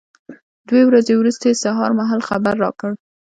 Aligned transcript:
دوې 0.67 0.81
ورځې 0.87 1.13
وروسته 1.17 1.43
یې 1.49 1.59
سهار 1.63 1.91
مهال 1.99 2.21
خبر 2.29 2.55
را 2.63 2.71
کړ. 2.79 2.91